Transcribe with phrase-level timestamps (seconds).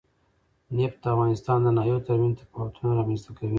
[0.77, 3.49] نفت د افغانستان د ناحیو ترمنځ تفاوتونه رامنځ ته کوي.